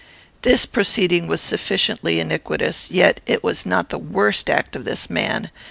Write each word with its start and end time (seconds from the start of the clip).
"This 0.41 0.65
proceeding 0.65 1.27
was 1.27 1.41
sufficiently 1.41 2.19
iniquitous; 2.19 2.89
yet 2.89 3.19
it 3.27 3.43
was 3.43 3.67
not 3.67 3.89
the 3.91 3.99
worst 3.99 4.49
act 4.49 4.75
of 4.75 4.83
this 4.83 5.11
man. 5.11 5.51